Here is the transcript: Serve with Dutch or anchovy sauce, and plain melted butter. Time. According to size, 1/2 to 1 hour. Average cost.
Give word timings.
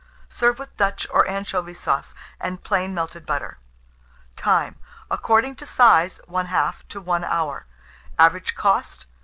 Serve 0.29 0.57
with 0.57 0.75
Dutch 0.77 1.05
or 1.11 1.27
anchovy 1.27 1.75
sauce, 1.75 2.15
and 2.39 2.63
plain 2.63 2.91
melted 2.95 3.23
butter. 3.23 3.59
Time. 4.35 4.77
According 5.11 5.57
to 5.57 5.67
size, 5.67 6.19
1/2 6.27 6.87
to 6.87 6.99
1 6.99 7.23
hour. 7.23 7.67
Average 8.17 8.55
cost. 8.55 9.05